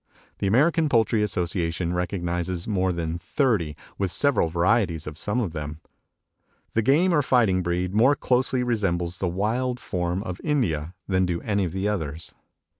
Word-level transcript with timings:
The 0.39 0.47
American 0.47 0.89
Poultry 0.89 1.21
Association 1.21 1.93
recognizes 1.93 2.67
more 2.67 2.91
than 2.91 3.19
thirty, 3.19 3.75
with 3.99 4.09
several 4.09 4.49
varieties 4.49 5.05
of 5.05 5.15
some 5.15 5.39
of 5.39 5.53
them. 5.53 5.79
The 6.73 6.81
game 6.81 7.13
or 7.13 7.21
fighting 7.21 7.61
breed 7.61 7.93
more 7.93 8.15
closely 8.15 8.63
resembles 8.63 9.19
the 9.19 9.27
wild 9.27 9.79
form 9.79 10.23
of 10.23 10.41
India 10.43 10.95
than 11.07 11.27
do 11.27 11.39
any 11.41 11.65
of 11.65 11.71
the 11.71 11.87
others. 11.87 12.33